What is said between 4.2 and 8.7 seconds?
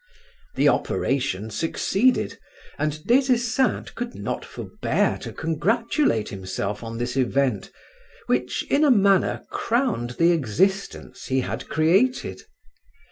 forbear to congratulate himself on this event which